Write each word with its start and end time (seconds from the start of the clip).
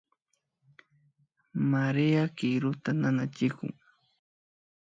María 1.71 2.23
kiruta 2.37 2.89
nanachikun 3.01 3.71